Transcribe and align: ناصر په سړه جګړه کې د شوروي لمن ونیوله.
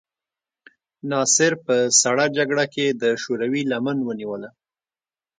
ناصر 1.11 1.51
په 1.65 1.75
سړه 2.01 2.25
جګړه 2.37 2.65
کې 2.73 2.85
د 3.01 3.03
شوروي 3.23 3.63
لمن 3.71 3.97
ونیوله. 4.03 4.49